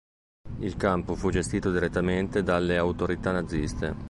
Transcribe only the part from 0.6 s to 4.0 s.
Il campo fu gestito direttamente dalle autorità naziste.